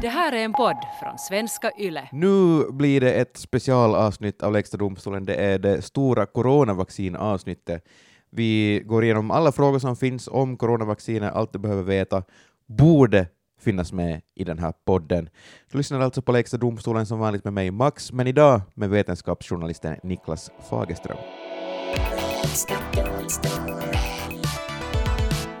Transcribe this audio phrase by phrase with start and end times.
[0.00, 2.08] Det här är en podd från svenska YLE.
[2.12, 5.24] Nu blir det ett specialavsnitt av Lägsta domstolen.
[5.24, 7.84] Det är det stora coronavaccinavsnittet.
[8.30, 12.22] Vi går igenom alla frågor som finns om coronavacciner, allt du behöver veta
[12.66, 13.26] borde
[13.60, 15.28] finnas med i den här podden.
[15.72, 19.96] Du lyssnar alltså på Lägsta domstolen som vanligt med mig Max, men idag med vetenskapsjournalisten
[20.02, 21.18] Niklas Fagerström.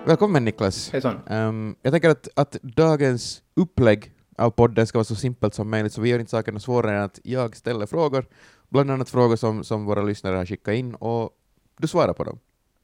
[0.06, 0.92] Välkommen Niklas.
[0.92, 1.20] Hejsan.
[1.26, 5.92] Um, jag tänker att, att dagens upplägg av podden ska vara så simpelt som möjligt,
[5.92, 8.26] så vi gör inte sakerna svårare än att jag ställer frågor,
[8.68, 11.30] bland annat frågor som, som våra lyssnare har skickat in, och
[11.78, 12.38] du svarar på dem.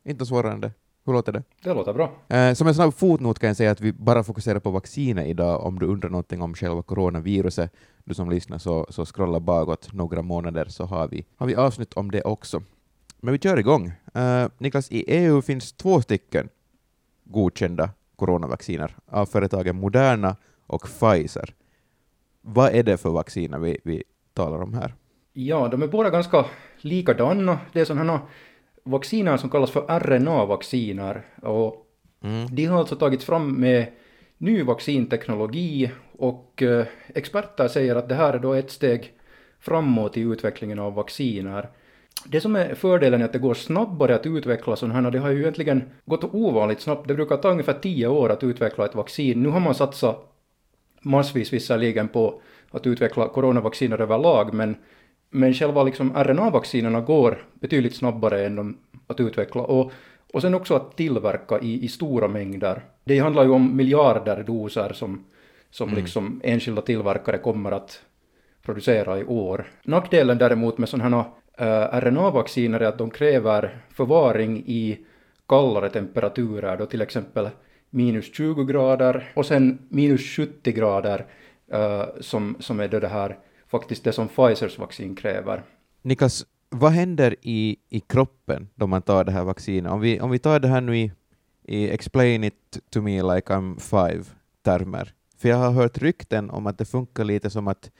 [0.04, 0.72] Inte svårare än det.
[1.04, 1.42] Hur låter det?
[1.62, 2.12] Det låter bra.
[2.28, 5.64] Eh, som en snabb fotnot kan jag säga att vi bara fokuserar på vaccinet idag.
[5.66, 7.72] Om du undrar någonting om själva coronaviruset,
[8.04, 11.94] du som lyssnar, så, så scrolla bakåt några månader så har vi, har vi avsnitt
[11.94, 12.62] om det också.
[13.20, 13.92] Men vi kör igång.
[14.14, 16.48] Eh, Niklas, i EU finns två stycken
[17.24, 21.54] godkända coronavacciner av företagen Moderna och Pfizer.
[22.40, 24.02] Vad är det för vacciner vi, vi
[24.34, 24.94] talar om här?
[25.32, 26.44] Ja, de är båda ganska
[26.80, 27.58] likadana.
[27.72, 28.20] Det är sådana
[28.84, 31.22] vacciner som kallas för RNA-vacciner.
[31.42, 31.78] Och
[32.24, 32.46] Mm.
[32.54, 33.86] de har alltså tagits fram med
[34.38, 39.12] ny vaccinteknologi och eh, experter säger att det här är då ett steg
[39.60, 41.68] framåt i utvecklingen av vacciner.
[42.26, 45.30] Det som är fördelen är att det går snabbare att utveckla sådana här, det har
[45.30, 47.08] ju egentligen gått ovanligt snabbt.
[47.08, 49.42] Det brukar ta ungefär 10 år att utveckla ett vaccin.
[49.42, 50.31] Nu har man satsat
[51.02, 54.76] massvis visserligen på att utveckla coronavacciner överlag, men,
[55.30, 59.62] men själva liksom RNA-vaccinerna går betydligt snabbare än de att utveckla.
[59.62, 59.92] Och,
[60.32, 62.82] och sen också att tillverka i, i stora mängder.
[63.04, 65.24] Det handlar ju om miljarder doser som,
[65.70, 68.02] som liksom enskilda tillverkare kommer att
[68.62, 69.66] producera i år.
[69.82, 71.24] Nackdelen däremot med sådana
[71.56, 74.98] här uh, RNA-vacciner är att de kräver förvaring i
[75.48, 77.48] kallare temperaturer, då till exempel
[77.92, 81.26] minus 20 grader och sen minus 70 grader
[81.74, 85.62] uh, som, som är då det här faktiskt det som Pfizers vaccin kräver.
[86.02, 89.92] Niklas, vad händer i, i kroppen då man tar det här vaccinet?
[89.92, 91.12] Om vi, om vi tar det här nu i,
[91.64, 94.24] i explain it to me like I'm five
[94.62, 95.14] termer.
[95.38, 97.90] För jag har hört rykten om att det funkar lite som att,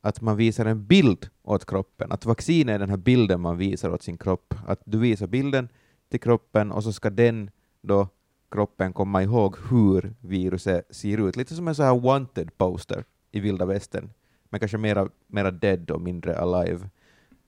[0.00, 2.12] att man visar en bild åt kroppen.
[2.12, 4.54] Att vaccin är den här bilden man visar åt sin kropp.
[4.66, 5.68] Att du visar bilden
[6.10, 7.50] till kroppen och så ska den
[7.82, 8.08] då
[8.50, 11.36] kroppen komma ihåg hur viruset ser ut.
[11.36, 14.10] Lite som en så här wanted poster i vilda västern,
[14.48, 16.88] men kanske mera, mera dead och mindre alive.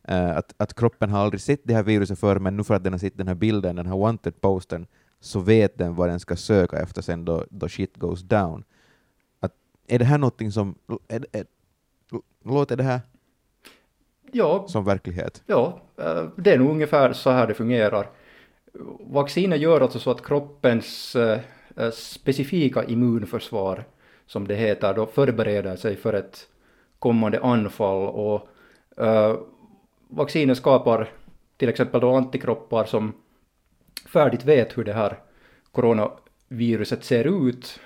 [0.04, 2.84] Eh, att, att kroppen har aldrig sett det här viruset förr, men nu för att
[2.84, 4.86] den har sett den här bilden, den här wanted postern,
[5.20, 8.64] så vet den vad den ska söka efter sen då, då shit goes down.
[9.40, 9.52] Att,
[9.86, 10.74] är det här någonting som...
[11.08, 11.44] Är, är,
[12.44, 13.00] låter det här
[14.32, 15.42] Ja, som verklighet?
[15.46, 18.06] ja, eh, det är nog ungefär så här det fungerar.
[19.00, 21.40] Vacciner gör alltså så att kroppens eh,
[21.76, 23.84] eh, specifika immunförsvar,
[24.26, 26.48] som det heter, då förbereder sig för ett
[26.98, 28.48] kommande anfall och
[29.04, 29.36] eh,
[30.08, 31.08] vacciner skapar
[31.56, 33.12] till exempel då antikroppar som
[34.06, 35.18] färdigt vet hur det här
[35.72, 37.80] coronaviruset ser ut,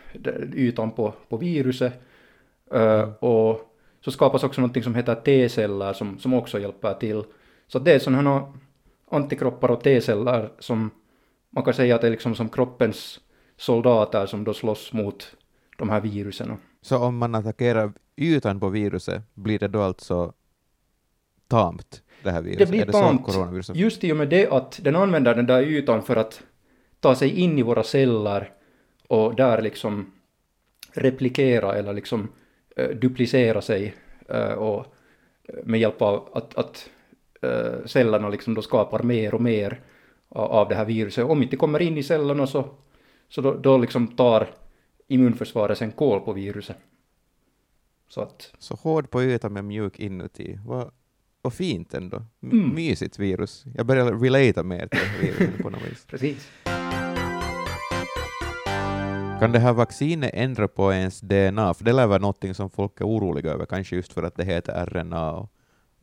[0.55, 1.93] ytan på, på viruset.
[2.73, 7.23] Eh, och så skapas också något som heter T-celler som, som också hjälper till.
[7.67, 8.53] Så det är sådana
[9.15, 10.91] antikroppar och T-celler som
[11.51, 13.21] man kan säga att det är liksom som kroppens
[13.57, 15.37] soldater som då slåss mot
[15.79, 16.57] de här virusen.
[16.83, 20.33] Så om man attackerar ytan på viruset, blir det då alltså
[21.49, 22.67] tamt, det här viruset?
[22.67, 23.77] Det blir det tamt coronaviruset?
[23.77, 26.43] just i och med det att den använder den där ytan för att
[27.01, 28.53] ta sig in i våra celler
[29.09, 30.13] och där liksom
[30.93, 32.29] replikera eller liksom
[32.77, 33.95] eh, duplicera sig
[34.29, 34.87] eh, och
[35.49, 36.91] eh, med hjälp av att, att
[37.87, 39.81] cellerna liksom då skapar mer och mer
[40.29, 41.25] av, det här viruset.
[41.25, 42.65] Om inte kommer in i cellerna så,
[43.29, 44.49] så då, då liksom tar
[45.09, 46.77] immunförsvaret sen koll på viruset.
[48.09, 50.59] Så att Så hård på ytan men mjuk inuti.
[50.67, 50.91] Vad,
[51.43, 52.17] vad fint ändå.
[52.17, 52.75] M- Mm.
[52.75, 53.65] Mysigt virus.
[53.75, 56.07] Jag börjar relata mer till viruset på något vis.
[56.11, 56.51] precis.
[59.41, 61.75] Kan det här vaccinet ändra på ens DNA?
[61.75, 64.45] För det lär vara någonting som folk är oroliga över, kanske just för att det
[64.45, 65.51] heter RNA och,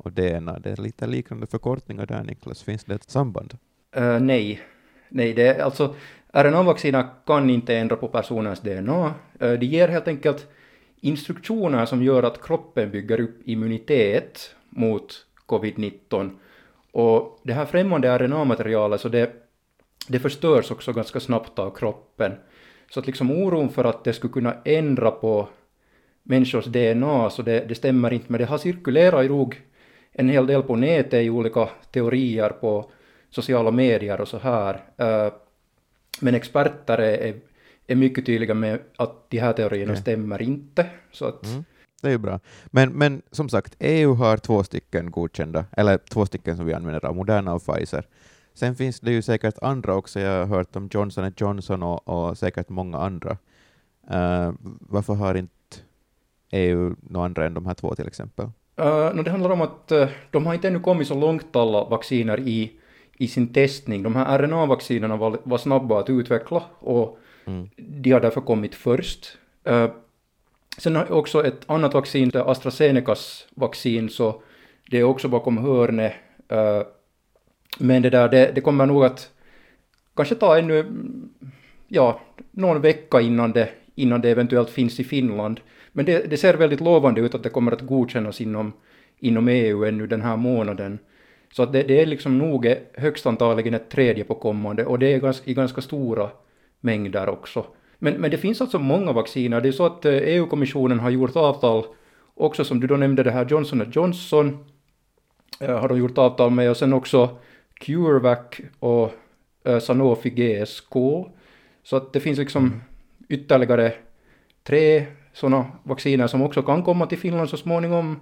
[0.03, 0.59] och DNA.
[0.59, 2.63] Det är lite liknande förkortningar där, Niklas.
[2.63, 3.57] Finns det ett samband?
[3.97, 4.61] Uh, nej.
[5.09, 5.95] Nej, det är alltså
[6.33, 9.13] RNA-vacciner kan inte ändra på personens DNA.
[9.43, 10.47] Uh, de ger helt enkelt
[11.01, 16.29] instruktioner som gör att kroppen bygger upp immunitet mot covid-19.
[16.91, 19.31] Och det här främmande RNA-materialet, så det,
[20.07, 22.31] det förstörs också ganska snabbt av kroppen.
[22.89, 25.47] Så att liksom oron för att det skulle kunna ändra på
[26.23, 28.25] människors DNA, så det, det stämmer inte.
[28.27, 29.61] Men det har cirkulerat i nog
[30.13, 32.89] en hel del på nätet i olika teorier på
[33.29, 34.83] sociala medier och så här.
[34.97, 35.33] Eh,
[36.19, 37.35] Men experter är,
[37.87, 40.01] är, mycket tydliga med att de här teorierna Okej.
[40.01, 40.85] stämmer inte.
[41.11, 41.63] Så att, Mm.
[42.01, 42.39] Det är ju bra.
[42.65, 47.05] Men, men som sagt, EU har två stycken godkända, eller två stycken som vi använder
[47.05, 48.07] av, Moderna och Pfizer.
[48.53, 52.37] Sen finns det ju säkert andra också, jag har hört om Johnson Johnson och, och
[52.37, 53.37] säkert många andra.
[54.09, 55.53] Eh, varför har inte
[56.51, 58.49] EU några andra än de här två till exempel?
[58.81, 61.83] Uh, no, det handlar om att uh, de har inte ännu kommit så långt alla
[61.83, 62.71] vacciner i,
[63.17, 64.03] i sin testning.
[64.03, 67.69] De här RNA-vaccinerna var, var snabba att utveckla och Mm.
[67.75, 69.37] de har därför kommit först.
[69.69, 69.87] Uh,
[70.77, 74.41] sen har också ett annat vaccin, AstraZenecas vaccin, så
[74.89, 76.13] det är också bakom hörnet.
[76.51, 76.83] Uh,
[77.79, 79.31] men det där, det, det kommer nog att
[80.15, 80.85] kanske ta ännu,
[81.87, 82.19] ja,
[82.51, 85.59] någon vecka innan det, innan det eventuellt finns i Finland.
[85.91, 88.73] Men det, det ser väldigt lovande ut att det kommer att godkännas inom,
[89.19, 90.99] inom EU ännu den här månaden.
[91.53, 95.13] Så att det, det är liksom nog högst antagligen ett tredje på kommande och det
[95.13, 96.29] är ganska, i ganska stora
[96.79, 97.65] mängder också.
[97.99, 99.61] Men, men det finns alltså många vacciner.
[99.61, 101.85] Det är så att eh, EU-kommissionen har gjort avtal
[102.33, 104.65] också som du då nämnde det här Johnson Johnson
[105.59, 107.37] eh, har de gjort avtal med och sen också
[107.79, 109.11] CureVac och
[109.65, 110.93] eh, Sanofi GSK.
[111.83, 112.81] Så att det finns liksom
[113.29, 113.93] ytterligare
[114.63, 118.19] tre sådana vacciner som också kan komma till Finland så småningom.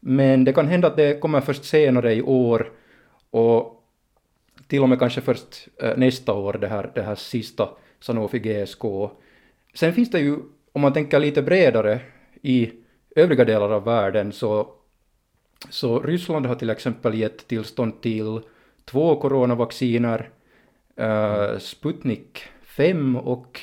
[0.00, 2.72] Men det kan hända att det kommer först senare i år
[3.30, 3.78] och
[4.66, 7.68] till och med kanske först eh, nästa år det här, det här sista
[8.00, 8.82] Sanofi GSK.
[9.74, 10.38] Sen finns det ju,
[10.72, 12.00] om man tänker lite bredare
[12.42, 12.70] i
[13.16, 14.68] övriga delar av världen så,
[15.70, 18.40] så Ryssland har till exempel gett tillstånd till
[18.84, 20.30] två coronavacciner,
[20.96, 23.60] eh, Sputnik 5 och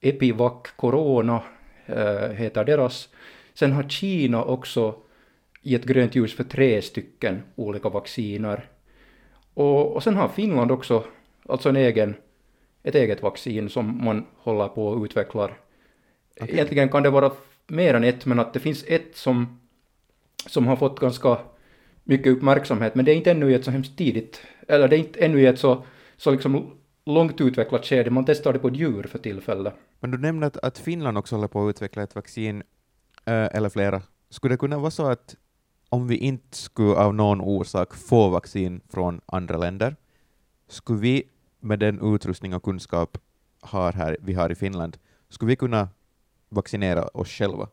[0.00, 1.42] Epivac Corona
[2.34, 3.08] heter deras.
[3.54, 4.94] Sen har Kina också
[5.62, 8.68] gett grönt ljus för tre stycken olika vacciner.
[9.54, 11.04] Och, och sen har Finland också
[11.48, 12.14] alltså en egen,
[12.82, 15.58] ett eget vaccin som man håller på och utvecklar.
[16.40, 16.54] Okej.
[16.54, 17.32] Egentligen kan det vara
[17.66, 19.60] mer än ett, men att det finns ett som,
[20.46, 21.38] som har fått ganska
[22.04, 24.98] mycket uppmärksamhet, men det är inte ännu i ett så hemskt tidigt, eller det är
[24.98, 25.84] inte ännu i ett så,
[26.16, 26.70] så liksom
[27.06, 29.74] långt utvecklat skede, man testar det på djur för tillfället.
[30.04, 32.62] Men du nämnde att, att Finland också håller på att utveckla ett vaccin,
[33.24, 34.02] eh, eller flera.
[34.30, 35.36] Skulle det kunna vara så att
[35.88, 39.96] om vi inte skulle av någon orsak få vaccin från andra länder,
[40.68, 41.22] skulle vi
[41.60, 43.18] med den utrustning och kunskap
[43.60, 44.96] har här, vi har i Finland,
[45.28, 45.88] skulle vi kunna
[46.48, 47.68] vaccinera oss själva,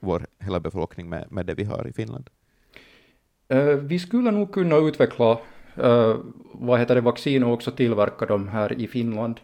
[0.00, 2.30] vår hela befolkning, med, med det vi har i Finland?
[3.48, 5.30] Eh, vi skulle nog kunna utveckla
[5.76, 6.16] eh,
[6.54, 9.40] vad heter det, vaccin och också tillverka dem här i Finland.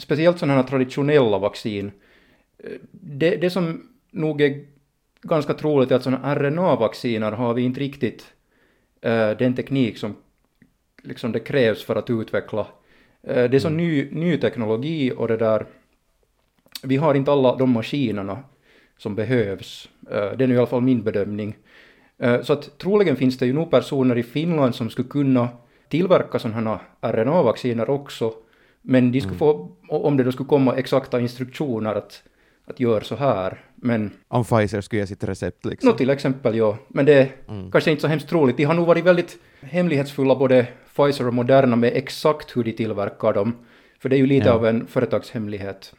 [0.00, 1.92] Speciellt sådana här traditionella vaccin.
[2.90, 4.64] Det, det som nog är
[5.22, 8.26] ganska troligt är att sådana RNA-vacciner har vi inte riktigt
[9.00, 10.16] eh, den teknik som
[11.02, 12.66] liksom det krävs för att utveckla.
[13.22, 15.66] Eh, det är så ny, ny teknologi och det där,
[16.82, 18.38] vi har inte alla de maskinerna
[18.98, 19.88] som behövs.
[20.10, 21.56] Eh, det är nu i alla fall min bedömning.
[22.42, 25.48] Så att troligen finns det ju nog personer i Finland som skulle kunna
[25.88, 28.34] tillverka sådana här RNA-vacciner också.
[28.82, 32.22] Men de skulle få, om det då skulle komma exakta instruktioner att,
[32.66, 33.64] att göra så här.
[33.74, 35.90] Men Om Pfizer skulle ge sitt recept liksom.
[35.90, 37.70] nå till exempel ja, men det är Mm.
[37.70, 38.56] kanske inte så hemskt troligt.
[38.56, 40.66] De har nog varit väldigt hemlighetsfulla både
[40.96, 43.56] Pfizer och Moderna med exakt hur de tillverkar dem.
[43.98, 44.52] För det är ju lite Ja.
[44.54, 45.94] av en företagshemlighet.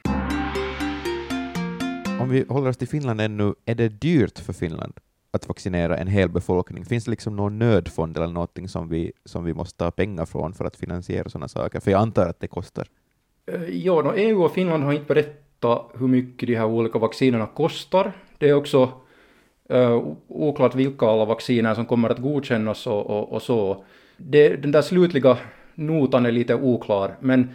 [2.22, 4.94] Om vi håller oss till Finland ännu, är det dyrt för Finland
[5.32, 6.86] att vaccinera en hel befolkning?
[6.86, 10.54] Finns det liksom någon nödfond eller någonting som vi, som vi måste ta pengar från
[10.54, 11.80] för att finansiera sådana saker?
[11.80, 12.88] För jag antar att det kostar.
[13.52, 17.46] Eh, Ja, no, EU och Finland har inte berättat hur mycket de här olika vaccinerna
[17.48, 18.12] kostar.
[18.38, 18.92] Det är också
[19.70, 23.84] o- oklart vilka alla vacciner som kommer att godkännas och, och, och så.
[24.18, 25.38] Det, den där slutliga
[25.76, 27.50] notan är lite oklar, men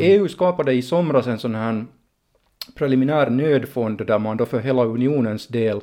[0.00, 1.84] EU skapade i somras en sån här
[2.74, 5.80] preliminär nödfond där man då för hela unionens del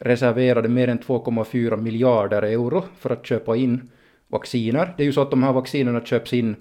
[0.00, 3.90] reserverade mer än 2,4 miljarder euro för att köpa in
[4.28, 4.94] vacciner.
[4.96, 6.56] Det är ju så att de här vaccinerna köps in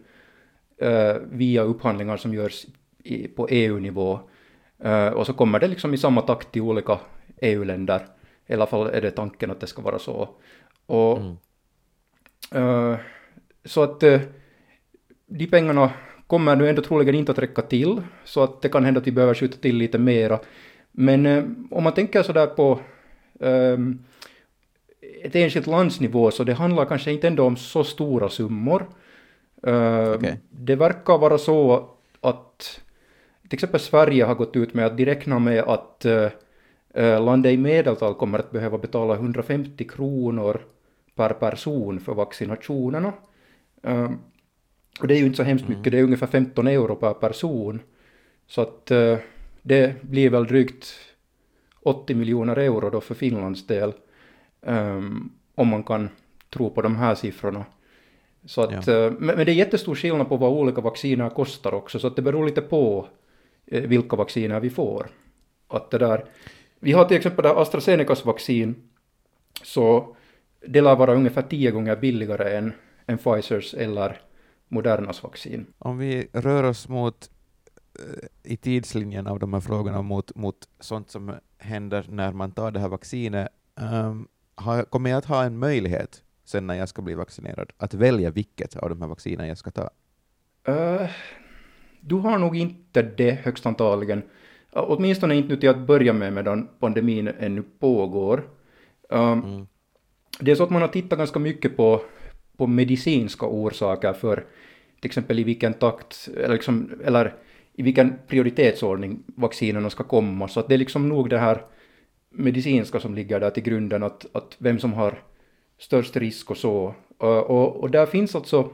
[0.78, 2.66] eh, via upphandlingar som görs
[3.04, 4.20] i, på EU-nivå.
[4.80, 7.00] Eh, och så kommer det liksom i samma takt till olika
[7.42, 8.06] EU-länder.
[8.48, 10.30] I alla fall är det tanken att det ska vara så.
[10.86, 11.36] Och, Mm.
[12.52, 12.98] eh,
[13.66, 14.00] så att
[15.28, 15.92] de pengarna
[16.28, 18.02] kommer nu ändå troligen inte att räcka till.
[18.24, 20.40] Så att det kan hända att vi behöver skjuta till lite mera.
[20.92, 21.26] Men
[21.72, 22.80] om man tänker sådär på
[23.40, 24.00] ehm,
[25.24, 28.88] ett enskilt landsnivå så det handlar kanske inte ändå om så stora summor.
[29.64, 30.40] Eh, Okej.
[30.50, 31.90] Det verkar vara så
[32.22, 32.82] att
[33.50, 36.30] till exempel Sverige har gått ut med att de räknar med att eh,
[36.94, 40.62] eh, landet i medeltal kommer att behöva betala 150 kronor
[41.16, 43.14] per person för vaccinationerna.
[43.84, 44.10] Eh,
[45.02, 47.80] Och det är ju inte så hemskt mycket, det är ungefär 15 euro per person.
[48.48, 49.18] Så att uh,
[49.62, 50.86] det blir väl drygt
[51.86, 53.94] 80 miljoner euro då för Finlands del.
[54.62, 56.10] Um, om man kan
[56.50, 57.66] tro på de här siffrorna.
[58.46, 59.08] Så att, ja.
[59.08, 62.16] uh, men, men, det är jättestor skillnad på vad olika vacciner kostar också, så att
[62.16, 63.08] det beror lite på
[63.74, 65.08] uh, vilka vacciner vi får.
[65.68, 66.26] Att det där,
[66.80, 68.76] vi har till exempel där AstraZenecas vaccin,
[69.64, 70.16] så
[70.68, 72.74] det lär vara ungefär tio gånger billigare än,
[73.06, 74.22] än Pfizers eller
[74.68, 75.66] Modernas vaccin.
[75.78, 77.30] Om vi rör oss mot
[78.00, 81.34] eh, i tidslinjen av de här frågorna mot, mot sånt som
[81.66, 86.24] händer när man tar det här vaccinet, um, har, kommer jag att ha en möjlighet
[86.44, 89.72] sen när jag ska bli vaccinerad att välja vilket av de här vaccinen jag ska
[89.72, 89.90] ta?
[90.70, 91.10] Uh,
[92.00, 94.22] du har nog inte det högst antagligen.
[94.72, 98.50] Åtminstone inte nu till att börja med medan pandemin ännu pågår.
[99.10, 99.68] Um, mm.
[100.40, 102.02] Det är så att man har tittat ganska mycket på,
[102.58, 104.46] på medicinska orsaker för
[105.02, 107.36] till exempel i vilken takt, eller, liksom, eller
[107.78, 110.48] i vilken prioritetsordning vaccinerna ska komma.
[110.48, 111.62] Så att det är liksom nog det här
[112.30, 115.24] medicinska som ligger där till grunden, att, att vem som har
[115.78, 116.96] störst risk och så.
[117.18, 118.70] Och, och, och där finns alltså,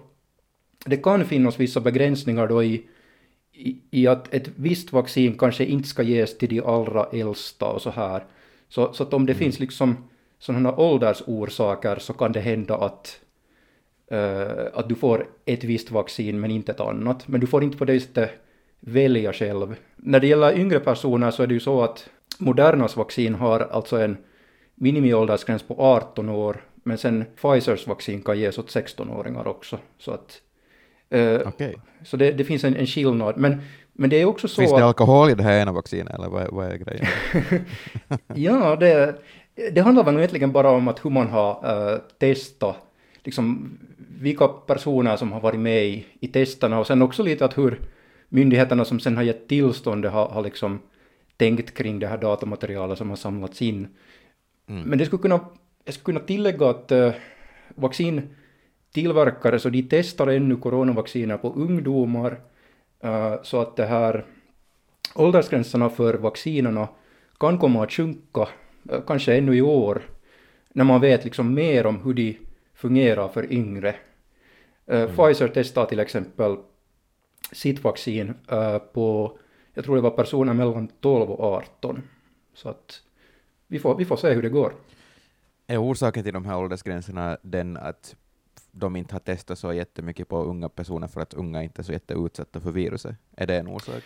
[0.85, 2.85] det kan finnas vissa begränsningar då i,
[3.53, 7.81] i, i, att ett visst vaccin kanske inte ska ges till de allra äldsta och
[7.81, 8.23] så här.
[8.69, 9.39] Så, så att om det mm.
[9.39, 9.95] finns liksom
[10.39, 13.19] sådana åldersorsaker så kan det hända att,
[14.11, 17.27] uh, att du får ett visst vaccin men inte ett annat.
[17.27, 18.31] Men du får inte på det sättet
[18.81, 19.75] välja själv.
[19.95, 23.97] När det gäller yngre personer så är det ju så att Modernas vaccin har alltså
[23.97, 24.17] en
[24.75, 29.79] minimiåldersgräns på 18 år, men sen Pfizers vaccin kan ges åt 16-åringar också.
[29.97, 30.41] Så att
[31.15, 31.75] uh, okay.
[32.03, 33.37] Så det, det finns en, en skillnad.
[33.37, 33.61] Men,
[33.93, 36.47] men det är också så Finns det alkohol i det här ena vaccinet, eller vad,
[36.51, 37.07] vad är grejen?
[38.35, 39.15] ja, det,
[39.71, 42.75] det handlar väl egentligen bara om att hur man har uh, testat,
[43.23, 43.77] liksom
[44.21, 47.79] vilka personer som har varit med i, i testerna och sen också lite att hur
[48.31, 50.79] myndigheterna som sen har gett tillståndet har, har liksom
[51.37, 53.87] tänkt kring det här datamaterialet som har samlats in.
[54.67, 54.83] Mm.
[54.83, 55.39] Men det skulle kunna,
[55.85, 57.11] jag skulle kunna tillägga att uh,
[57.75, 62.31] vaccintillverkare, så de testar ännu coronavacciner på ungdomar,
[63.03, 64.25] uh, så att det här
[65.15, 66.87] åldersgränserna för vaccinerna
[67.39, 68.47] kan komma att sjunka
[68.89, 70.01] Eh, kanske ännu i år,
[70.73, 72.37] när man vet liksom mer om hur de
[72.73, 73.95] fungerar för yngre.
[74.87, 75.07] Mm.
[75.07, 76.57] Pfizer testar till exempel
[77.51, 79.37] sitt vaccin uh, på,
[79.73, 82.01] jag tror det var personer mellan 12 och 18.
[82.53, 83.01] Så att
[83.67, 84.73] vi får, vi får se hur det går.
[85.67, 88.15] Är orsaken till de här åldersgränserna den att
[88.71, 91.91] de inte har testat så jättemycket på unga personer för att unga inte är så
[91.91, 93.15] jätteutsatta för viruset?
[93.37, 94.03] Är det en orsak?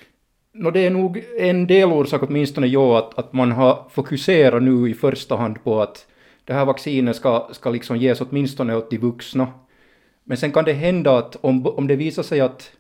[0.51, 4.93] No, det är nog en delorsak åtminstone ja, att, att man har fokuserat nu i
[4.93, 6.07] första hand på att
[6.45, 9.47] det här vaccinet ska, ska liksom ges åtminstone åt de vuxna.
[10.23, 12.71] Men sen kan det hända att om, om det visar sig att,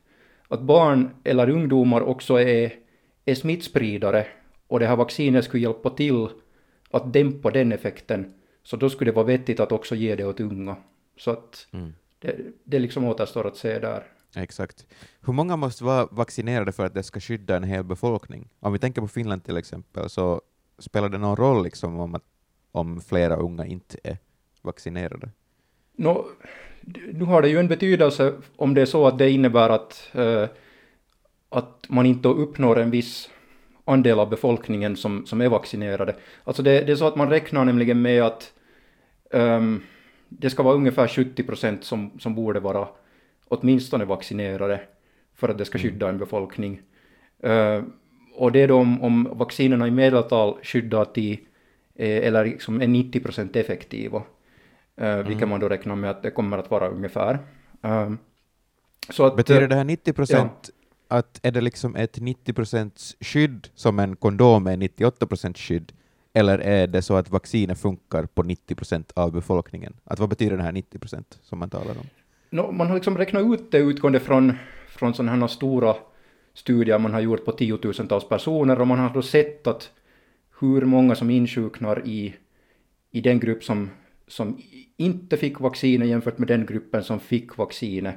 [0.47, 2.73] att barn eller ungdomar också är,
[3.25, 4.27] är smittspridare
[4.67, 6.27] och det här vaccinet skulle hjälpa till
[6.91, 8.33] att dämpa den effekten,
[8.63, 10.75] så då skulle det vara vettigt att också ge det åt unga.
[11.17, 11.93] Så att mm.
[12.19, 14.03] det, det liksom återstår att se där.
[14.35, 14.87] Exakt.
[15.21, 18.49] Hur många måste vara vaccinerade för att det ska skydda en hel befolkning?
[18.59, 20.41] Om vi tänker på Finland till exempel, så
[20.79, 22.23] spelar det någon roll liksom om, att,
[22.71, 24.17] om flera unga inte är
[24.61, 25.29] vaccinerade?
[25.95, 26.25] No,
[27.13, 30.45] nu har det ju en betydelse om det är så att det innebär att, uh,
[31.49, 33.29] att man inte uppnår en viss
[33.85, 36.15] andel av befolkningen som, som är vaccinerade.
[36.43, 38.53] Alltså det, det är så att man räknar nämligen med att
[39.31, 39.83] um,
[40.29, 42.87] det ska vara ungefär 70 procent som, som borde vara
[43.47, 44.81] åtminstone vaccinerade
[45.35, 45.91] för att det ska mm.
[45.91, 46.81] skydda en befolkning.
[47.45, 47.83] Uh,
[48.35, 51.37] och det är då om, om vaccinerna i medeltal skyddar till,
[51.95, 54.23] eh, eller liksom är 90 procent effektiva,
[54.97, 55.27] mm.
[55.27, 57.39] vilket man då räknar med att det kommer att vara ungefär.
[59.09, 60.69] Så att, Betyder det här 90 procent
[61.09, 61.17] ja.
[61.17, 65.91] att är det liksom ett 90 procents skydd som en kondom är 98 procents skydd,
[66.33, 69.93] eller är det så att vaccinet funkar på 90 procent av befolkningen?
[70.03, 72.07] Att vad betyder det här 90 procent som man talar om?
[72.55, 74.53] no, man har liksom räknat ut det utgående från,
[74.87, 75.95] från sådana här stora
[76.53, 79.91] studier man har gjort på tiotusentals personer och man har då sett att
[80.59, 82.35] hur många som insjuknar i,
[83.11, 83.89] i den grupp som,
[84.27, 84.57] som
[84.97, 88.15] inte fick vaccinet jämfört med den gruppen som fick vaccinet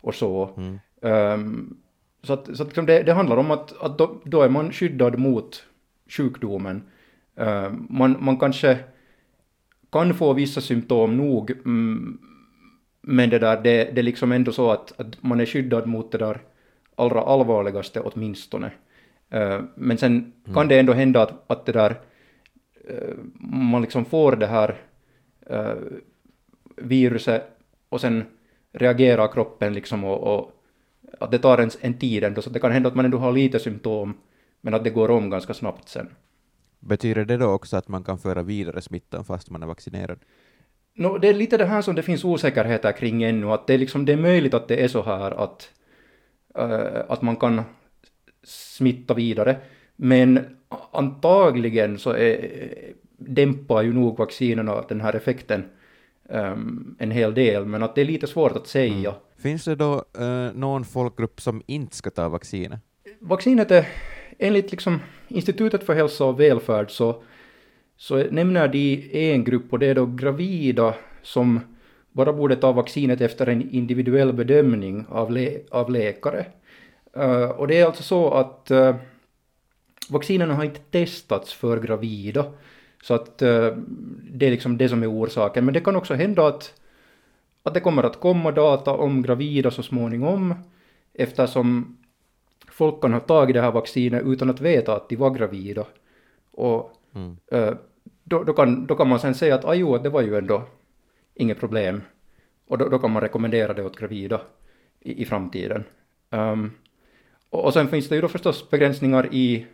[0.00, 0.50] och så.
[0.56, 0.78] Mm.
[1.00, 1.76] Um,
[2.22, 4.72] så att, så att liksom det, det, handlar om att, att då, då, är man
[4.72, 5.64] skyddad mot
[6.08, 6.82] sjukdomen.
[7.40, 8.78] Uh, man, man kanske
[9.92, 12.18] kan få vissa symptom nog, mm,
[13.00, 16.12] men det där, det, det är liksom ändå så att, att man är skyddad mot
[16.12, 16.40] det där
[16.94, 18.66] allra allvarligaste åtminstone.
[19.34, 20.54] Uh, men sen mm.
[20.54, 22.00] kan det ändå hända att, att det där,
[22.90, 23.14] uh,
[23.70, 24.76] man liksom får det här
[25.50, 25.74] uh,
[26.76, 28.24] viruset och sen
[28.72, 30.52] reagerar kroppen liksom och, och,
[31.20, 33.32] att det tar en, en tid ändå, så det kan hända att man ändå har
[33.32, 34.14] lite symptom,
[34.60, 36.08] men att det går om ganska snabbt sen.
[36.80, 40.18] Betyder det då också att man kan föra vidare smittan fast man är vaccinerad?
[40.94, 43.78] No, det är lite det här som det finns osäkerheter kring ännu, att det är,
[43.78, 45.70] liksom, det är möjligt att det är så här att,
[46.58, 47.62] uh, att man kan
[48.42, 49.56] smitta vidare,
[49.96, 50.56] men
[50.92, 55.64] antagligen så är, dämpar ju nog vaccinerna den här effekten
[56.28, 59.10] um, en hel del, men att det är lite svårt att säga.
[59.10, 59.20] Mm.
[59.38, 62.80] Finns det då uh, någon folkgrupp som inte ska ta vaccinet?
[63.18, 63.88] Vaccinet är,
[64.38, 67.22] enligt liksom Institutet för hälsa och välfärd så,
[67.96, 71.60] så nämner de en grupp och det är då gravida som
[72.12, 76.46] bara borde ta vaccinet efter en individuell bedömning av, le, av läkare.
[77.16, 78.96] Uh, och det är alltså så att uh,
[80.10, 82.44] vaccinerna har inte testats för gravida.
[83.02, 83.76] Så att uh,
[84.30, 85.64] det är liksom det som är orsaken.
[85.64, 86.74] Men det kan också hända att,
[87.62, 90.54] att det kommer att komma data om gravida så småningom
[91.14, 91.98] eftersom
[92.70, 95.86] folk kan ha tagit det här vaccinet utan att veta att de var gravida.
[96.50, 97.36] Och mm.
[97.52, 97.74] uh,
[98.24, 100.62] då, då, kan, då kan man sen säga att ah, jo, det var ju ändå
[101.34, 102.00] inget problem.
[102.66, 104.40] Och då, då kan man rekommendera det åt gravida
[105.00, 105.84] i, i framtiden.
[106.30, 106.72] Um,
[107.50, 109.66] och, och sen finns det ju då förstås begränsningar i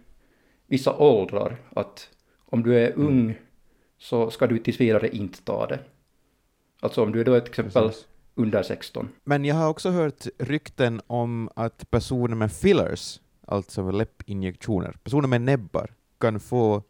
[0.67, 1.57] vissa åldrar.
[1.71, 2.11] Att
[2.55, 3.35] om du är ung mm.
[3.99, 5.79] så ska du tills vidare inte ta det.
[6.81, 8.07] Alltså om du är då till exempel Precis.
[8.35, 9.09] under 16.
[9.25, 15.41] Men jag har också hört rykten om att personer med fillers, alltså läppinjektioner, personer med
[15.41, 16.83] näbbar, kan få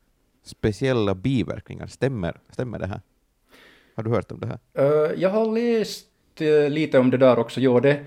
[0.43, 1.87] speciella biverkningar.
[1.87, 3.01] Stämmer, stämmer det här?
[3.95, 4.59] Har du hört om det här?
[4.79, 6.07] Uh, jag har läst
[6.41, 7.61] uh, lite om det där också.
[7.61, 8.05] Jo, det,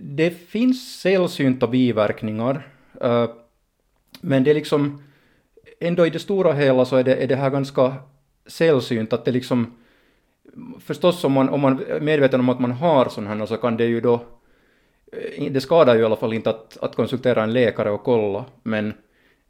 [0.00, 2.68] det finns sällsynta biverkningar.
[3.04, 3.30] Uh,
[4.20, 5.02] men det är liksom,
[5.80, 7.94] ändå i det stora hela så är det, är det här ganska
[8.46, 9.76] sällsynt att det liksom,
[10.80, 13.76] förstås om man, om man är medveten om att man har sådana här så kan
[13.76, 14.14] det ju då,
[15.12, 18.44] eh, det skadar ju i alla fall inte att, att konsultera en läkare och kolla,
[18.62, 18.94] men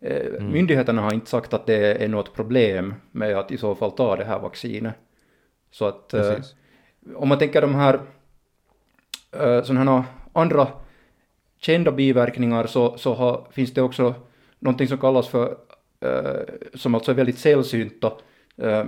[0.00, 0.52] eh, mm.
[0.52, 4.16] myndigheterna har inte sagt att det är något problem med att i så fall ta
[4.16, 4.94] det här vaccinet.
[5.70, 6.38] Så att eh,
[7.14, 8.00] om man tänker de här
[9.32, 10.68] eh, sådana här andra
[11.58, 14.14] kända biverkningar så, så har, finns det också
[14.58, 15.56] någonting som kallas för,
[16.74, 18.12] som alltså är väldigt sällsynta,
[18.62, 18.84] uh,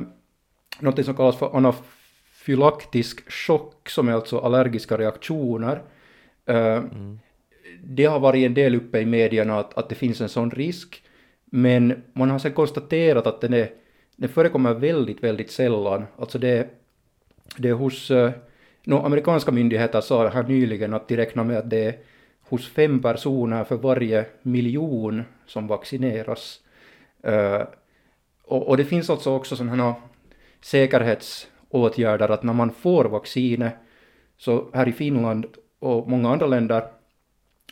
[0.81, 5.83] någonting som kallas för anafylaktisk chock, som är alltså allergiska reaktioner.
[6.51, 7.19] Uh, mm.
[7.85, 11.03] Det har varit en del uppe i medierna att, att det finns en sån risk,
[11.45, 13.71] men man har sen konstaterat att den, är,
[14.17, 16.05] den förekommer väldigt, väldigt sällan.
[16.19, 16.69] Alltså det,
[17.57, 18.11] det är hos,
[18.85, 21.97] no, amerikanska myndigheter sa här nyligen att de räknar med att det är
[22.41, 26.61] hos fem personer för varje miljon som vaccineras.
[27.27, 27.63] Uh,
[28.45, 29.95] och, och, det finns alltså också sådana
[30.61, 33.75] säkerhetsåtgärder att när man får vaccinet,
[34.37, 35.47] så här i Finland
[35.79, 36.85] och många andra länder,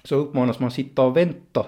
[0.05, 1.67] så uppmanas man sitta och vänta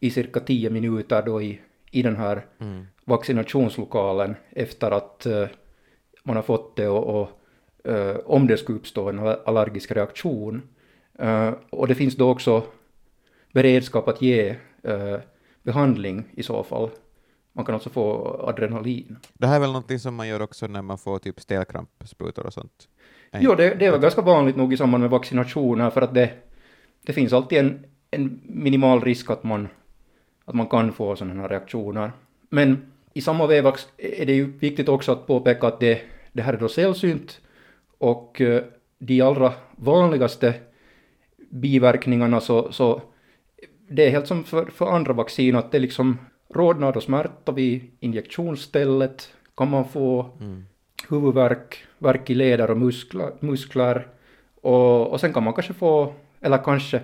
[0.00, 1.60] i cirka tio minuter då i,
[1.90, 2.86] i den här mm.
[3.04, 5.46] vaccinationslokalen efter att uh,
[6.22, 7.28] man har fått det och, och
[7.88, 10.62] uh, om det skulle uppstå en allergisk reaktion
[11.70, 12.62] och det finns då också
[13.52, 14.56] beredskap att ge
[15.64, 16.90] behandling i så fall.
[17.56, 19.16] Man kan också få adrenalin.
[19.32, 22.52] Det här är väl någonting som man gör också när man får typ stelkrampsprutor och
[22.52, 22.88] sånt?
[23.32, 26.30] Jo, det, det är väl ganska vanligt nog i samband med vaccinationer för att det,
[27.06, 29.68] det finns alltid en, en minimal risk att man,
[30.44, 32.12] att man kan få sådana här reaktioner.
[32.50, 36.00] Men i samma veva är det ju viktigt också att påpeka att det,
[36.32, 37.40] det här är då sällsynt
[37.98, 38.60] och uh,
[38.98, 40.54] de allra vanligaste
[41.50, 43.02] biverkningarna så, så
[43.88, 46.18] det är helt som för, för andra vaccin att det liksom
[46.54, 50.64] rodnad och smärta vid injektionsstället kan man få mm.
[51.08, 54.06] huvudvärk, värk i leder och muskler, muskler
[54.60, 57.00] och, och sen kan man kanske få, eller kanske,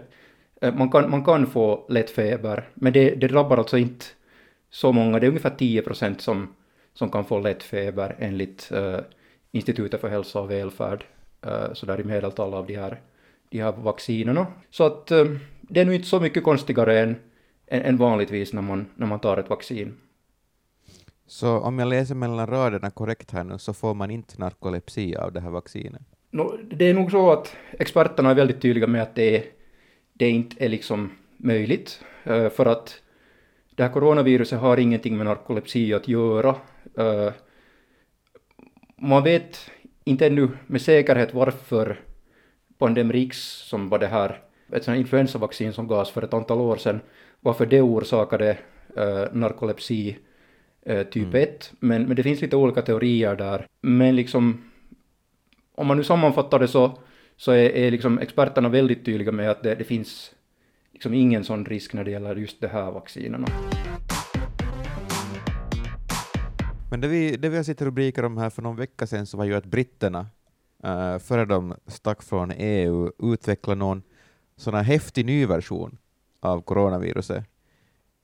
[0.61, 4.05] eh, man kan, man kan få lätt feber, men det, det drabbar alltså inte
[4.71, 6.55] så många, det är ungefär 10 procent som,
[6.95, 8.99] som kan få lätt feber enligt uh,
[9.53, 11.05] Institutet för hälsa och välfärd,
[11.47, 13.01] uh, så där i medeltal av de här
[13.51, 14.47] de här vaccinerna.
[14.71, 15.25] Så att eh,
[15.61, 17.17] det är nu inte så mycket konstigare än,
[17.70, 19.96] än, vanligtvis när man, när man tar ett vaccin.
[21.26, 25.33] Så om jag läser mellan raderna korrekt här nu så får man inte narkolepsi av
[25.33, 26.02] det här vaccinet?
[26.30, 29.44] No, det är nog så att experterna är väldigt tydliga med att det,
[30.12, 33.02] det inte är liksom möjligt, uh, för att
[33.76, 36.56] det här coronaviruset har ingenting med narkolepsi att göra.
[36.98, 37.33] Uh,
[38.96, 39.70] man vet
[40.04, 42.00] inte ännu med säkerhet varför
[42.78, 47.00] Pandemrix som var det här, ett sånt influensavaccin som gavs för ett antal år sedan,
[47.40, 48.59] varför det orsakade
[48.98, 50.18] uh, narkolepsi
[50.90, 51.42] uh, typ mm.
[51.42, 51.72] 1.
[51.80, 53.66] Men, men det finns lite olika teorier där.
[53.83, 54.70] Men liksom,
[55.74, 56.98] om man nu sammanfattar det så,
[57.37, 60.33] så är, är liksom experterna väldigt tydliga med att det, det finns
[60.92, 63.46] liksom ingen sån risk när det gäller just de här vaccinerna.
[66.90, 69.37] Men det vi, det vi har sett rubriker om här för någon vecka sedan så
[69.37, 70.26] var ju att britterna,
[70.87, 74.02] uh, före de stack från EU, utvecklade någon
[74.61, 75.99] sån här häftig ny version
[76.40, 77.44] av coronaviruset.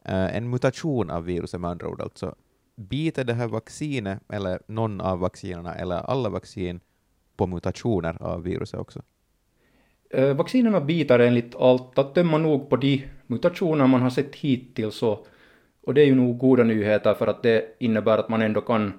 [0.09, 2.35] Uh, en mutation av viruset med andra ord alltså.
[2.77, 6.81] Biter det här vaccinet, eller någon av vaccinerna, eller alla vaccin
[7.37, 9.03] på mutationer av viruset också?
[10.19, 15.03] Uh, vaccinerna biter enligt allt att döma nog på de mutationer man har sett hittills
[15.03, 15.27] och
[15.87, 18.93] och det är ju nog goda nyheter för att det innebär att man ändå kan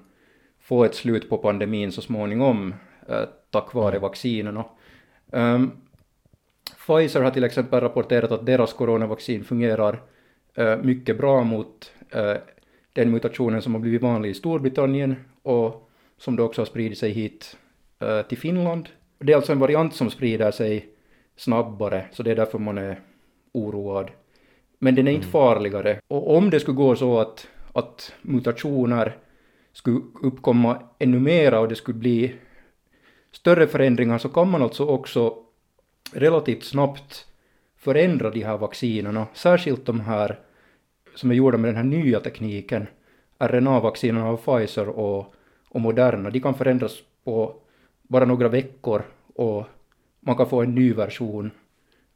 [0.58, 2.74] få ett slut på pandemin så småningom
[3.08, 4.02] eh, tack vare mm.
[4.02, 4.64] vaccinerna.
[5.26, 5.87] Um,
[6.88, 10.02] Pfizer har till exempel rapporterat att deras coronavaccin fungerar
[10.58, 12.36] uh, mycket bra mot uh,
[12.92, 17.10] den mutationen som har blivit vanlig i Storbritannien och som då också har spridit sig
[17.10, 17.56] hit
[18.02, 18.88] uh, till Finland.
[19.18, 20.88] Det är alltså en variant som sprider sig
[21.36, 23.00] snabbare, så det är därför man är
[23.52, 24.10] oroad.
[24.78, 25.32] Men den är inte mm.
[25.32, 26.00] farligare.
[26.08, 29.16] Och om det skulle gå så att, att mutationer
[29.72, 32.34] skulle uppkomma ännu mera och det skulle bli
[33.32, 35.34] större förändringar så kan man alltså också
[36.12, 37.26] relativt snabbt
[37.76, 40.38] förändra de här vaccinerna, särskilt de här
[41.14, 42.86] som är gjorda med den här nya tekniken,
[43.38, 45.34] RNA-vaccinerna av Pfizer och,
[45.68, 46.92] och Moderna, de kan förändras
[47.24, 47.54] på
[48.02, 49.02] bara några veckor
[49.34, 49.64] och
[50.20, 51.50] man kan få en ny version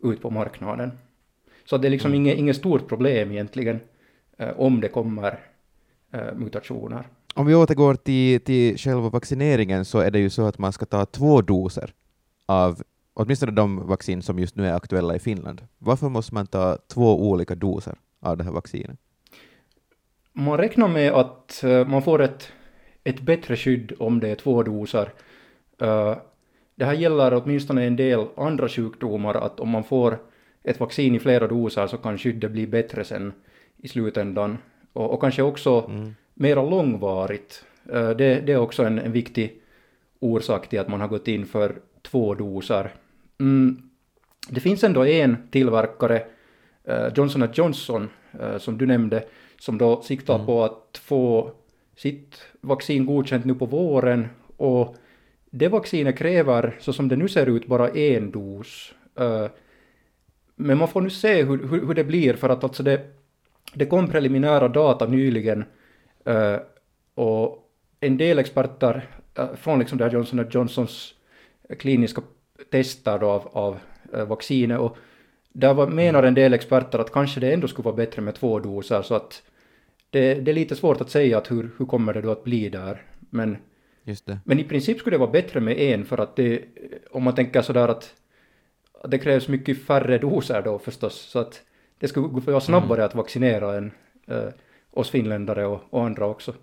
[0.03, 0.91] ut på marknaden.
[1.65, 2.21] Så det är liksom mm.
[2.21, 3.81] inget, inget stort problem egentligen
[4.39, 5.39] eh, om det kommer
[6.13, 7.09] eh, mutationer.
[7.35, 10.87] Om vi återgår till, till själva vaccineringen så är det ju så att man ska
[10.87, 11.93] ta två doser
[12.47, 12.83] av
[13.15, 15.63] åtminstone de vaccin som just nu är aktuella i Finland.
[15.79, 18.99] Varför måste man ta två olika doser av det här vaccinet?
[20.33, 22.53] Man räknar med att uh, man får ett,
[23.05, 25.13] ett bättre skydd om det är två doser.
[25.83, 26.17] Uh,
[26.75, 30.19] det här gäller åtminstone en del andra sjukdomar, att om man får
[30.63, 33.33] ett vaccin i flera doser så kan skyddet bli bättre sen
[33.77, 34.59] i slutändan.
[34.93, 36.15] Och, och kanske också mm.
[36.35, 37.65] mera långvarigt.
[37.93, 39.63] Uh, det, det, är också en, en, viktig
[40.21, 42.95] orsak till att man har gått in för två doser.
[43.43, 43.83] Mm.
[44.49, 46.23] Det finns ändå en tillverkare,
[46.89, 49.25] uh, Johnson Johnson, uh, som du nämnde,
[49.59, 50.47] som då siktar mm.
[50.47, 51.53] på att få
[51.97, 54.97] sitt vaccin godkänt nu på våren och
[55.51, 58.95] det vaccinet kräver, så som det nu ser ut, bara en dos.
[59.21, 59.47] Uh,
[60.57, 63.01] men man får nu se hur, hur, hur det blir för att alltså det,
[63.75, 65.65] det kom preliminära data nyligen
[67.15, 69.09] och en del experter
[69.57, 71.15] från liksom där Johnson Johnsons
[71.79, 72.23] kliniska
[72.71, 73.79] tester då av, av
[74.15, 74.97] uh, vaccinet och
[75.53, 78.59] där var, menar en del experter att kanske det ändå skulle vara bättre med två
[78.59, 79.43] doser så att
[80.11, 82.69] det, det är lite svårt att säga att hur, hur kommer det då att bli
[82.69, 83.03] där.
[83.31, 83.57] Men,
[84.45, 86.65] men i princip skulle det vara bättre med en för att det,
[87.11, 88.15] om man tänker sådär att
[89.09, 91.63] det krävs mycket färre doser då förstås, så att
[91.99, 93.07] det skulle vara snabbare mm.
[93.07, 93.93] att vaccinera än
[94.27, 94.49] äh,
[94.91, 96.55] oss finländare och, och, andra också.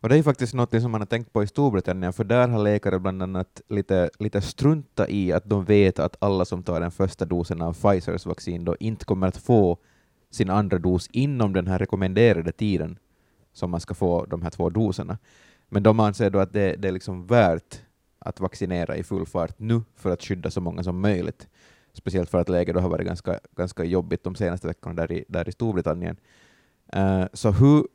[0.00, 2.48] Och det är ju faktiskt något som man har tänkt på i Storbritannien, för där
[2.48, 6.80] har läkare bland annat lite, lite strunta i att de vet att alla som tar
[6.80, 9.78] den första dosen av Pfizers vaccin då inte kommer att få
[10.30, 12.98] sin andra dos inom den här rekommenderade tiden
[13.52, 15.18] som man ska få de här två doserna.
[15.68, 17.80] Men de anser då att det, det är liksom värt
[18.18, 21.48] att vaccinera i full fart nu för att skydda så många som möjligt.
[21.92, 25.24] Speciellt för att läget då har varit ganska, ganska jobbigt de senaste veckorna där i,
[25.28, 26.16] där i Storbritannien.
[26.96, 27.86] Uh, så hur,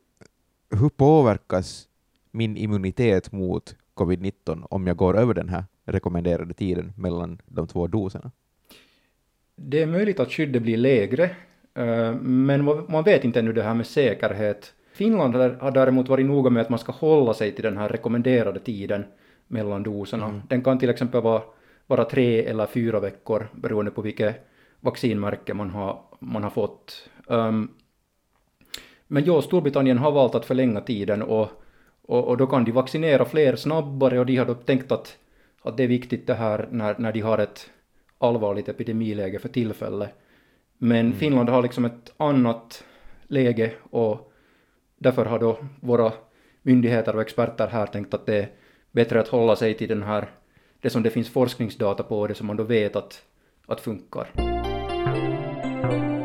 [0.76, 1.88] hur påverkas
[2.30, 7.86] min immunitet mot covid-19 om jag går över den här rekommenderade tiden mellan de två
[7.86, 8.30] doserna?
[9.56, 11.24] Det är möjligt att skyddet blir lägre,
[11.78, 14.74] uh, men man vet inte ännu det här med säkerhet.
[14.92, 18.60] Finland har däremot varit noga med att man ska hålla sig till den här rekommenderade
[18.60, 19.04] tiden
[19.48, 20.26] mellan doserna.
[20.26, 20.42] Mm.
[20.48, 21.42] Den kan till exempel vara,
[21.86, 24.46] vara tre eller fyra veckor beroende på vilket
[24.80, 27.08] vaccinmärke man har, man har fått.
[27.26, 27.70] Um,
[29.06, 31.48] men ja, Storbritannien har valt att förlänga tiden och,
[32.02, 35.16] och, och, då kan de vaccinera fler snabbare och de har då tänkt att,
[35.62, 37.70] att det är viktigt det här när, när de har ett
[38.18, 40.10] allvarligt epidemiläge för tillfället.
[40.78, 41.12] Men mm.
[41.12, 42.84] Finland har liksom ett annat
[43.22, 44.32] läge och
[44.98, 46.12] därför har då våra
[46.62, 48.48] myndigheter och experter här tänkt att det är
[48.90, 50.28] bättre att hålla sig till den här,
[50.80, 53.22] det som det finns forskningsdata på, det som man då vet att,
[53.66, 54.30] att funkar.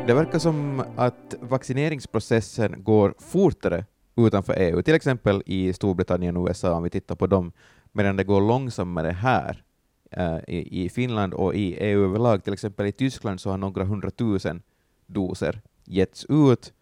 [0.06, 3.84] Det verkar som att vaccineringsprocessen går fortare
[4.16, 7.52] utanför EU, till exempel i Storbritannien och USA om vi tittar på dem,
[7.92, 9.62] medan det går långsammare här
[10.10, 12.44] eh, i, i Finland och i EU överlag.
[12.44, 14.62] Till exempel i Tyskland så har några hundratusen
[15.06, 16.72] doser getts ut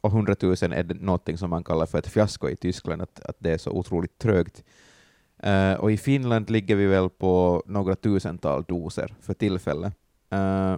[0.00, 3.50] och hundratusen är något som man kallar för ett fiasko i Tyskland, att, att det
[3.50, 4.64] är så otroligt trögt.
[5.42, 9.94] Eh, och i Finland ligger vi väl på några tusental doser för tillfället.
[10.30, 10.76] Eh,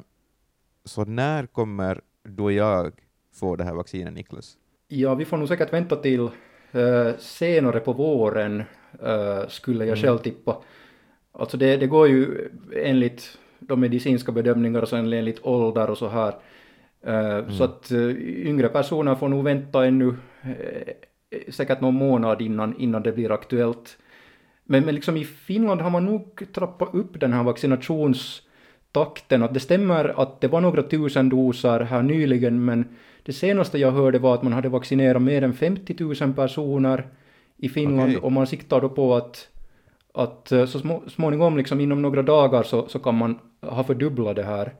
[0.85, 2.93] så när kommer du och jag
[3.35, 4.57] få det här vaccinet, Niklas?
[4.89, 6.21] Ja, vi får nog säkert vänta till
[6.73, 8.63] eh, senare på våren,
[9.03, 10.03] eh, skulle jag Mm.
[10.03, 10.63] själv tippa.
[11.33, 16.09] Alltså det, det går ju enligt de medicinska bedömningar och sen enligt ålder och så
[16.09, 16.35] här.
[17.03, 18.11] Eh, Så att eh,
[18.47, 20.93] yngre personer får nog vänta ännu eh,
[21.53, 23.99] säkert någon månad innan, innan det blir aktuellt.
[24.65, 27.43] Men, men liksom i Finland har man nog trappat upp den här
[28.93, 29.43] vaccinationstakten.
[29.43, 32.85] Att det stämmer att det var några tusen doser här nyligen, men
[33.25, 37.07] det senaste jag hörde var att man hade vaccinerat mer än 50 000 personer
[37.59, 38.23] i Finland Okej.
[38.23, 39.49] och man siktar då på att,
[40.15, 44.37] att eh, så små, småningom, liksom inom några dagar, så, så kan man ha fördubblat
[44.37, 44.73] det här.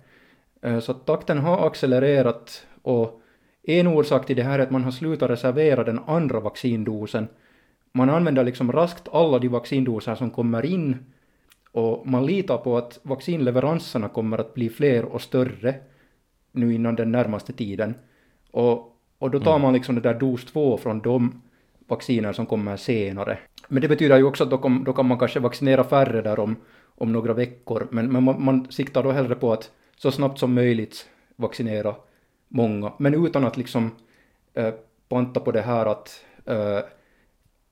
[0.63, 3.21] Eh, Så takten har accelererat och
[3.69, 7.29] en orsak till det här är att man har slutat reservera den andra vaccindosen.
[7.95, 10.97] Man använder liksom raskt alla de vaccindoser som kommer in
[11.73, 15.75] och man litar på att vaccinleveranserna kommer att bli fler och större
[16.53, 17.95] nu innan den närmaste tiden.
[18.51, 21.43] Och, och då tar man liksom det där dos 2 från de
[21.89, 23.39] vacciner som kommer senare.
[23.69, 26.39] Men det betyder ju också att då, kom, då kan man kanske vaccinera färre där
[26.39, 27.89] om, om några veckor.
[27.91, 31.95] Men, men man, man siktar då hellre på att så snabbt som möjligt vaccinera
[32.49, 32.93] många.
[32.99, 33.91] Men utan att liksom
[34.55, 34.75] eh,
[35.09, 36.79] panta på det här att eh,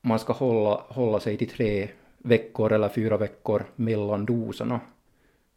[0.00, 1.88] man ska hålla, hålla sig till tre
[2.24, 4.80] veckor eller fyra veckor mellan doserna.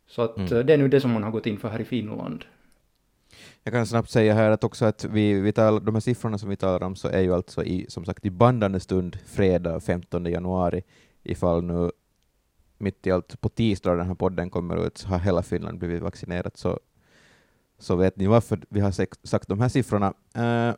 [0.08, 0.54] Så att Mm.
[0.58, 2.46] eh, det är nu det som man har gått in för här i Finland.
[3.64, 6.50] Jag kan snabbt säga här att också att vi, vi talar, de här siffrorna som
[6.50, 10.26] vi talar om så är ju alltså i, som sagt i bandande stund fredag 15
[10.26, 10.84] januari,
[11.24, 11.92] ifall nu
[12.78, 16.02] mitt i allt på tisdag den här podden kommer ut så har hela Finland blivit
[16.02, 16.80] vaccinerat så,
[17.80, 18.92] så vet ni varför vi har
[19.28, 20.14] sagt de här siffrorna.
[20.36, 20.76] Eh,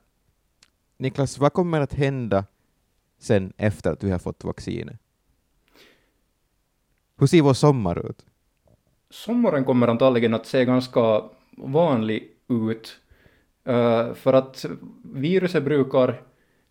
[0.98, 2.45] Niklas, vad kommer att hända
[3.19, 5.00] sen efter att vi har fått vaccinet?
[7.17, 8.25] Hur ser vår sommar ut?
[9.10, 11.21] Sommaren kommer antagligen att se ganska
[11.58, 12.97] vanlig ut.
[13.65, 14.65] Eh, för att
[15.13, 16.21] viruset brukar,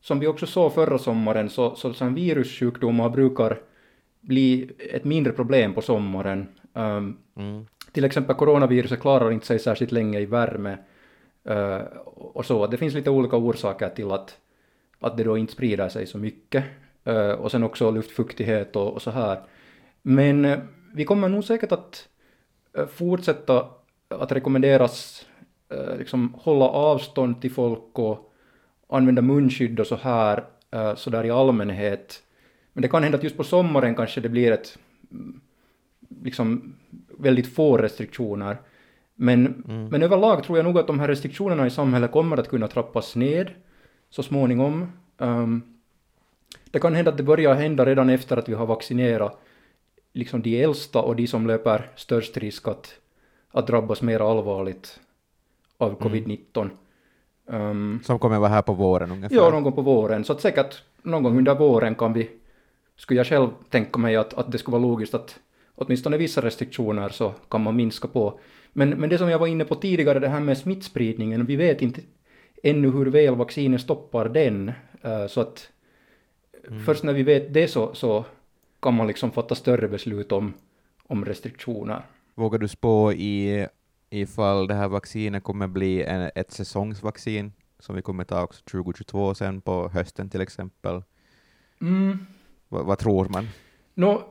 [0.01, 3.61] som vi också såg förra sommaren, så, så, så virussjukdomar brukar
[4.21, 6.49] bli ett mindre problem på sommaren.
[6.73, 7.67] Um, Mm.
[7.93, 10.79] till exempel coronaviruset klarar inte sig särskilt länge i värme.
[11.45, 11.77] eh,
[12.15, 12.67] och så.
[12.67, 14.39] Det finns lite olika orsaker till att,
[15.01, 16.65] att det då inte sprider sig så mycket.
[17.05, 19.41] Eh, och sen också luftfuktighet och, och så här.
[20.07, 20.59] Men eh,
[20.95, 22.09] vi kommer nog säkert att
[22.77, 23.69] eh, fortsätta
[24.09, 25.27] att rekommenderas
[25.69, 28.33] eh, liksom hålla avstånd till folk och
[28.89, 30.45] använda munskydd och så här,
[30.97, 32.23] så där i allmänhet.
[32.73, 34.79] Men det kan hända att just på sommaren kanske det blir ett
[35.11, 35.41] mm,
[36.23, 36.75] liksom
[37.19, 38.57] väldigt få restriktioner.
[39.15, 39.89] Men, Mm.
[39.89, 43.17] men överlag tror jag nog att de här restriktionerna i samhället kommer att kunna trappas
[43.17, 43.51] ned
[44.11, 44.93] så småningom.
[45.19, 45.63] Um,
[46.71, 49.41] det kan hända att det börjar hända redan efter att vi har vaccinerat
[50.15, 52.95] liksom de äldsta och de som löper störst risk att,
[53.51, 55.01] att drabbas mer allvarligt
[55.79, 56.71] av covid-19.
[57.47, 59.37] Um, Som kommer vara här på våren ungefär?
[59.37, 60.25] Ja, någon gång på våren.
[60.25, 62.31] Så att säkert någon gång under våren kan vi,
[62.97, 65.41] skulle jag själv tänka mig att, att det skulle vara logiskt att
[65.75, 68.41] åtminstone vissa restriktioner så kan man minska på.
[68.73, 71.83] Men, men det som jag var inne på tidigare, det här med smittspridningen, vi vet
[71.83, 72.01] inte
[72.63, 74.73] ännu hur väl vaccinet stoppar den.
[75.03, 75.69] Eh, Så att
[76.87, 78.25] först när vi vet det så, så
[78.85, 80.55] kan man liksom fatta större beslut om,
[81.07, 82.03] om restriktioner.
[82.35, 83.67] Vågar du spå i
[84.11, 89.35] ifall det här vaccinet kommer bli en, ett säsongsvaccin som vi kommer ta också 2022
[89.35, 91.03] sen på hösten till exempel?
[91.81, 92.27] Mm.
[92.69, 93.49] Va, vad tror man?
[93.95, 94.23] Nå,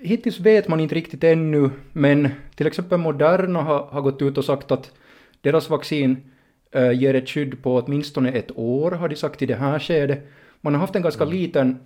[0.00, 4.44] hittills vet man inte riktigt ännu, men till exempel Moderna har, har gått ut och
[4.44, 4.92] sagt att
[5.40, 6.32] deras vaccin
[6.70, 10.26] eh, ger ett skydd på åtminstone ett år, har de sagt i det här skedet.
[10.60, 11.78] Man har haft en ganska liten,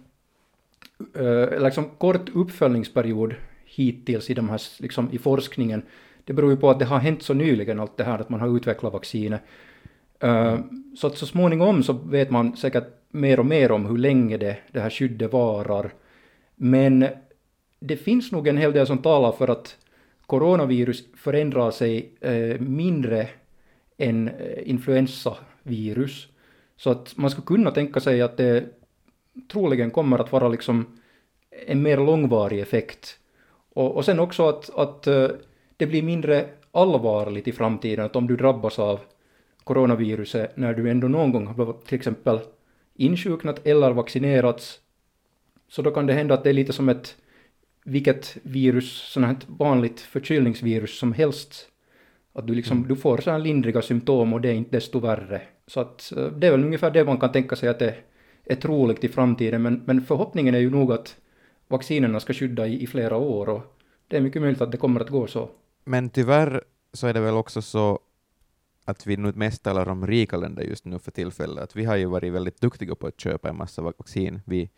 [1.15, 5.83] eh, liksom kort uppföljningsperiod hittills i, de här, liksom, i forskningen.
[6.25, 8.41] Det beror ju på att det har hänt så nyligen allt det här, att man
[8.41, 9.41] har utvecklat vaccinet.
[10.21, 10.59] Eh,
[10.97, 14.59] Så att så småningom så vet man säkert mer och mer om hur länge det,
[14.73, 15.93] det här skyddet varar.
[16.57, 17.07] Men
[17.81, 19.77] det finns nog en hel del som talar för att
[20.27, 23.29] coronavirus förändrar sig eh, mindre
[23.99, 26.29] än eh, influensavirus.
[26.77, 28.65] Så att man skulle kunna tänka sig att det
[29.53, 30.99] troligen kommer att vara liksom
[31.67, 33.19] en mer långvarig effekt.
[33.73, 35.29] Och, och sen också att, att eh,
[35.77, 39.01] det blir mindre allvarligt i framtiden, att om du drabbas av
[39.65, 42.41] coronaviruset när du ändå någon gång har till exempel
[42.95, 44.81] insjuknat eller vaccinerats,
[45.69, 47.17] så då kan det hända att det är lite som ett
[47.85, 51.69] vilket virus, sånt här vanligt förkylningsvirus som helst.
[52.33, 55.43] Att du liksom, du får så här lindriga symptom och det är inte desto värre.
[55.67, 57.95] Så att eh, det är väl ungefär det man kan tänka sig att det
[58.49, 61.17] är troligt i framtiden, men, men förhoppningen är ju nog att,
[61.69, 65.01] vaccinerna ska skydda i, i flera år och det är mycket möjligt att det kommer
[65.01, 65.49] att gå så.
[65.85, 67.99] Men tyvärr så är det väl också så
[68.85, 71.65] att vi nu mest talar om rika länder just nu för tillfället.
[71.65, 74.71] Att vi har ju varit väldigt duktiga på att köpa en massa vaccin, vi,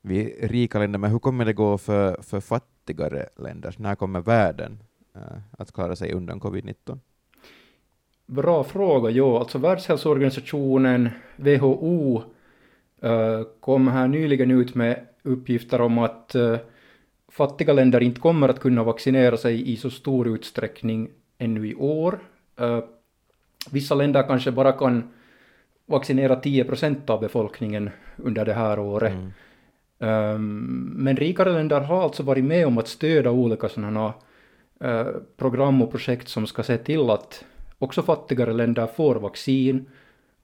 [0.00, 3.74] vi rika länder, men hur kommer det gå för, för fattigare länder?
[3.78, 4.82] När kommer världen
[5.16, 5.22] uh,
[5.58, 6.98] att klara sig undan covid-19?
[8.26, 9.36] Bra fråga, jo.
[9.36, 12.22] Alltså Världshälsoorganisationen, WHO,
[13.60, 16.58] kom här nyligen ut med uppgifter om att uh,
[17.28, 22.18] fattiga länder inte kommer att kunna vaccinera sig i så stor utsträckning ännu i år.
[22.60, 22.80] Uh,
[23.70, 25.10] vissa länder kanske bara kan
[25.86, 29.12] vaccinera 10 procent av befolkningen under det här året.
[29.12, 29.32] Mm.
[30.34, 34.14] Um, men rikare länder har alltså varit med om att stödja olika sådana
[34.84, 37.44] uh, program och projekt som ska se till att
[37.78, 39.86] också fattigare länder får vaccin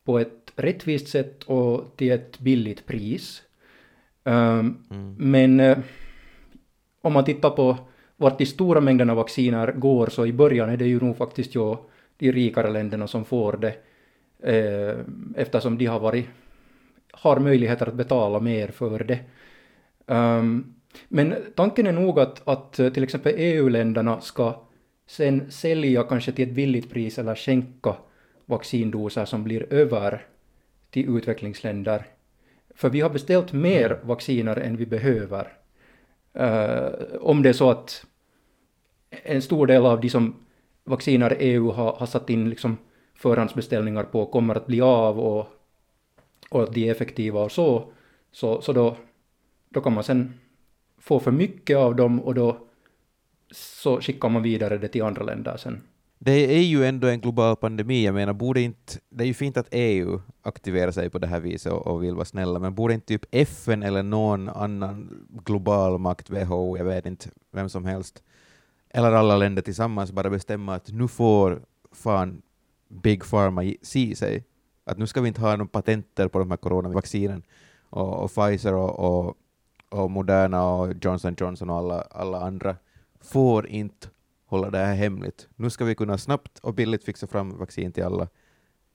[0.05, 3.43] på ett rättvist sätt och till ett billigt pris.
[4.25, 5.15] Um, mm.
[5.19, 5.79] Men uh,
[7.01, 7.77] om man tittar på
[8.17, 11.77] vart de stora mängderna vacciner går så i början är det ju nog faktiskt ju
[12.19, 13.75] de rikare länderna som får det
[14.43, 14.99] eh,
[15.37, 16.27] eftersom de har varit
[17.11, 19.19] har möjligheter att betala mer för det.
[20.07, 20.75] Um,
[21.09, 24.67] men tanken är nog att, att till exempel EU-länderna ska
[25.07, 27.95] sen sälja kanske till ett billigt pris eller skänka
[28.45, 30.27] vaccindoser som blir över
[30.91, 32.07] till utvecklingsländer.
[32.75, 35.53] För vi har beställt mer vacciner än vi behöver.
[36.41, 38.07] Uh, om det är så att
[39.11, 40.35] en stor del av de som
[40.85, 42.77] vacciner EU har, har satt in liksom
[43.15, 45.47] förhandsbeställningar på kommer att bli av och,
[46.51, 47.93] och att de är effektiva och så,
[48.33, 48.97] så, så då,
[49.69, 50.35] då kan man sen
[50.99, 52.67] få för mycket av dem och då
[53.51, 55.83] så skickar man vidare det till andra länder sen.
[56.19, 59.57] Det är ju ändå en global pandemi, jag menar, borde inte, det är ju fint
[59.57, 62.95] att EU aktiverar sig på det här viset och, och vill vara snälla, men borde
[62.95, 68.23] inte typ FN eller någon annan global makt, WHO, jag vet inte, vem som helst,
[68.91, 72.43] eller alla länder tillsammans bara bestämma att nu får fan
[72.89, 74.45] Big Pharma se sig,
[74.85, 77.43] att nu ska vi inte ha några patenter på de här coronavaccinen,
[77.91, 79.37] och, och Pfizer och, och,
[79.89, 82.77] och Moderna och Johnson Johnson och alla, alla andra
[83.21, 84.09] får inte
[84.47, 85.49] hålla det här hemligt.
[85.57, 88.29] Nu ska vi kunna snabbt och billigt fixa fram vaccin till alla.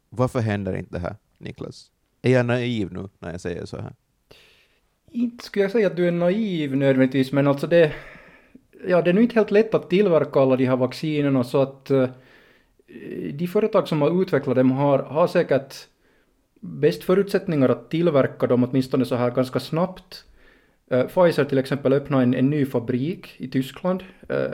[0.10, 1.92] Varför händer inte det här, Niklas?
[2.22, 3.94] Är jag naiv nu när jag säger så här?
[5.12, 7.94] Inte skulle jag säga att du är naiv nödvändigtvis, men alltså det,
[8.88, 11.92] ja, det är nu inte helt lätt att tillverka alla de här vaccinerna så att
[11.92, 12.10] uh,
[13.34, 15.76] de företag som har utvecklat dem har, har säkert
[16.60, 20.26] bäst förutsättningar att tillverka dem åtminstone så här ganska snabbt.
[20.94, 24.04] Uh, Pfizer till exempel öppnade en, en ny fabrik i Tyskland.
[24.30, 24.52] Uh,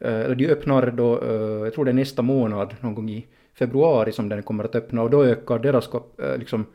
[0.00, 1.18] eller de öppnar då,
[1.64, 5.02] jag tror det är nästa månad, någon gång i februari som den kommer att öppna
[5.02, 5.90] och då ökar deras
[6.38, 6.66] liksom,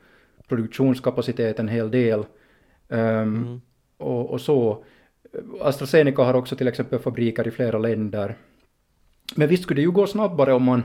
[0.48, 2.20] produktionskapacitet en hel del.
[2.88, 3.62] Um, mm.
[3.98, 4.84] och, och, så.
[5.62, 8.36] AstraZeneca har också till exempel fabriker i flera länder.
[9.36, 10.84] Men visst skulle det ju gå snabbare om man,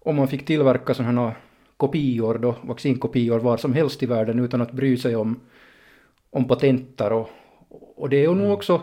[0.00, 1.34] om man fick tillverka sådana
[1.76, 5.40] kopior då, vaccinkopior var som helst i världen utan att bry sig om,
[6.30, 7.30] om patenter och,
[7.96, 8.38] och det är ju mm.
[8.38, 8.82] nog också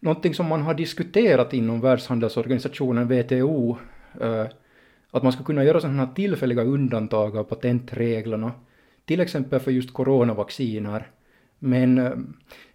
[0.00, 3.76] någonting som man har diskuterat inom Världshandelsorganisationen WTO,
[4.20, 4.46] eh,
[5.10, 8.52] att man ska kunna göra sådana tillfälliga undantag av patentreglerna,
[9.04, 11.10] till exempel för just coronavacciner.
[11.58, 12.12] Men eh,